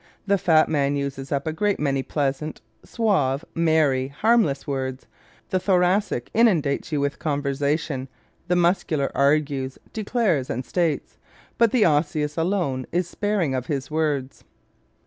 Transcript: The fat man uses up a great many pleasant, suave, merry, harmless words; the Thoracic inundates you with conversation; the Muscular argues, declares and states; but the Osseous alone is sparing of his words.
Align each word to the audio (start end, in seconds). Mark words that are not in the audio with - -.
The 0.25 0.39
fat 0.39 0.67
man 0.67 0.95
uses 0.95 1.31
up 1.31 1.45
a 1.45 1.53
great 1.53 1.79
many 1.79 2.01
pleasant, 2.01 2.59
suave, 2.83 3.45
merry, 3.53 4.07
harmless 4.07 4.65
words; 4.65 5.05
the 5.51 5.59
Thoracic 5.59 6.31
inundates 6.33 6.91
you 6.91 6.99
with 6.99 7.19
conversation; 7.19 8.07
the 8.47 8.55
Muscular 8.55 9.11
argues, 9.13 9.77
declares 9.93 10.49
and 10.49 10.65
states; 10.65 11.19
but 11.59 11.71
the 11.71 11.85
Osseous 11.85 12.35
alone 12.35 12.87
is 12.91 13.07
sparing 13.07 13.53
of 13.53 13.67
his 13.67 13.91
words. 13.91 14.43